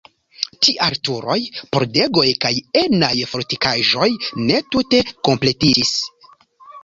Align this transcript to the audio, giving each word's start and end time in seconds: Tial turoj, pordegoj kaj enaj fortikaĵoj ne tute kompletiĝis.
Tial 0.67 0.95
turoj, 1.07 1.35
pordegoj 1.75 2.23
kaj 2.45 2.51
enaj 2.81 3.11
fortikaĵoj 3.33 4.09
ne 4.47 4.57
tute 4.77 5.03
kompletiĝis. 5.29 5.93